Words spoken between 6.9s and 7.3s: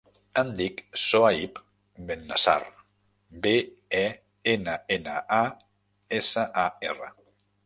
erra.